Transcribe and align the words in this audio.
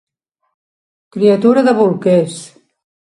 Criatura 1.17 1.65
de 1.67 1.75
bolquers. 1.83 2.41